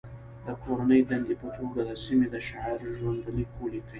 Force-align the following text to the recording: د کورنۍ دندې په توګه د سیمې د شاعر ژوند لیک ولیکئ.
د 0.45 0.47
کورنۍ 0.63 1.01
دندې 1.09 1.33
په 1.41 1.47
توګه 1.57 1.79
د 1.89 1.91
سیمې 2.03 2.27
د 2.31 2.35
شاعر 2.47 2.79
ژوند 2.97 3.23
لیک 3.35 3.51
ولیکئ. 3.59 3.89